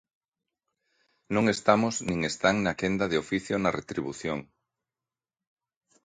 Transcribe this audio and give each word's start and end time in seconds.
Non 1.35 1.45
estamos 1.55 1.93
nin 2.09 2.19
están 2.31 2.55
na 2.65 2.77
quenda 2.81 3.05
de 3.11 3.17
oficio 3.23 3.55
na 3.59 3.75
retribución. 3.79 4.39